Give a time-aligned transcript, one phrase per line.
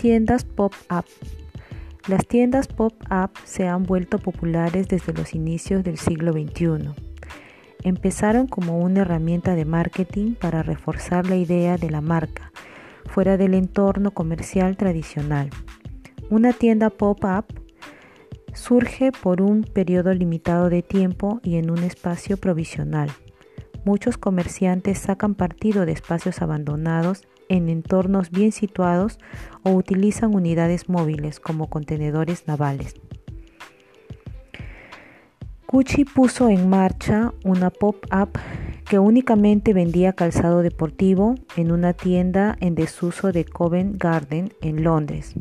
[0.00, 1.04] tiendas pop-up.
[2.08, 6.94] Las tiendas pop-up se han vuelto populares desde los inicios del siglo XXI.
[7.84, 12.50] Empezaron como una herramienta de marketing para reforzar la idea de la marca,
[13.10, 15.50] fuera del entorno comercial tradicional.
[16.30, 17.44] Una tienda pop-up
[18.54, 23.10] surge por un periodo limitado de tiempo y en un espacio provisional.
[23.84, 29.18] Muchos comerciantes sacan partido de espacios abandonados en entornos bien situados
[29.62, 32.94] o utilizan unidades móviles como contenedores navales.
[35.68, 38.30] Gucci puso en marcha una pop-up
[38.88, 45.34] que únicamente vendía calzado deportivo en una tienda en desuso de Covent Garden en Londres.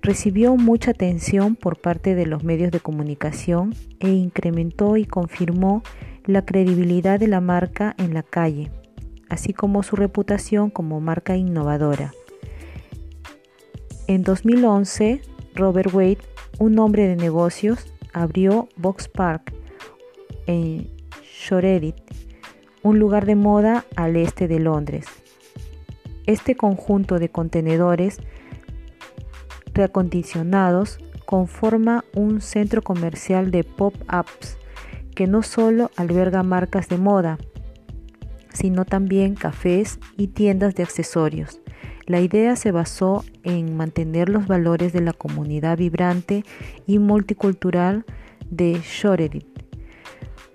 [0.00, 5.82] Recibió mucha atención por parte de los medios de comunicación e incrementó y confirmó
[6.24, 8.70] la credibilidad de la marca en la calle
[9.34, 12.14] así como su reputación como marca innovadora.
[14.06, 15.22] En 2011,
[15.56, 16.18] Robert Wade,
[16.60, 19.52] un hombre de negocios, abrió Box Park
[20.46, 20.88] en
[21.24, 21.96] Shoreditch,
[22.84, 25.06] un lugar de moda al este de Londres.
[26.26, 28.18] Este conjunto de contenedores
[29.74, 34.58] reacondicionados conforma un centro comercial de pop-ups
[35.16, 37.38] que no solo alberga marcas de moda,
[38.54, 41.60] sino también cafés y tiendas de accesorios.
[42.06, 46.44] La idea se basó en mantener los valores de la comunidad vibrante
[46.86, 48.04] y multicultural
[48.50, 49.46] de Shoreditch.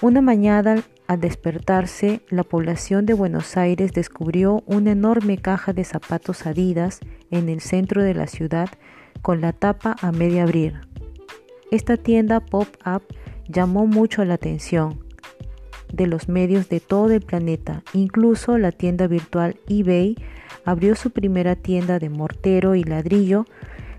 [0.00, 6.46] Una mañana al despertarse, la población de Buenos Aires descubrió una enorme caja de zapatos
[6.46, 7.00] Adidas
[7.30, 8.70] en el centro de la ciudad
[9.20, 10.80] con la tapa a media abrir.
[11.70, 13.02] Esta tienda pop-up
[13.48, 15.03] llamó mucho la atención,
[15.94, 17.82] de los medios de todo el planeta.
[17.92, 20.16] Incluso la tienda virtual eBay
[20.64, 23.44] abrió su primera tienda de mortero y ladrillo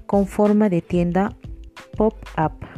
[0.06, 1.36] con forma de tienda
[1.98, 2.74] pop-up.